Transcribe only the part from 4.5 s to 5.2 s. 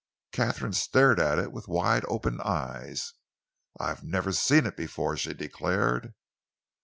it before,"